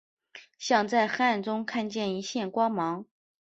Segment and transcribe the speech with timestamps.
[0.57, 3.05] 像在黑暗中看见一线光芒